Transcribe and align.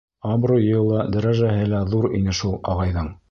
Абруйы 0.35 0.79
ла, 0.85 1.03
дәрәжәһе 1.17 1.69
лә 1.75 1.83
ҙур 1.93 2.09
ине 2.23 2.35
шул 2.41 2.59
ағайҙың. 2.75 3.17